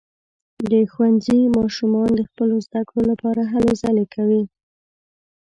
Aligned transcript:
د 0.71 0.71
ښوونځي 0.91 1.39
ماشومانو 1.57 2.13
د 2.17 2.21
خپلو 2.29 2.55
زده 2.65 2.81
کړو 2.89 3.01
لپاره 3.11 3.41
هلې 3.51 3.73
ځلې 3.81 4.05
کولې. 4.13 4.43